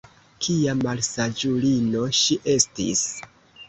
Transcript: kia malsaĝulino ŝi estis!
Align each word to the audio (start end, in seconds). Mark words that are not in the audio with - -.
kia 0.45 0.73
malsaĝulino 0.79 2.05
ŝi 2.25 2.43
estis! 2.59 3.09